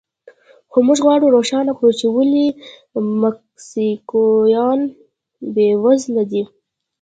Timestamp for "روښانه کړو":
1.35-1.91